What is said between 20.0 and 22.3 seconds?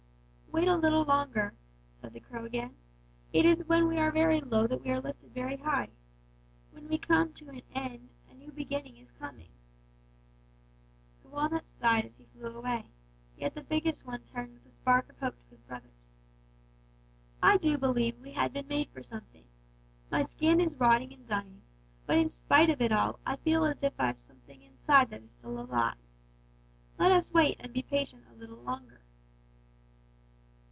My skin is rotting and dying, but in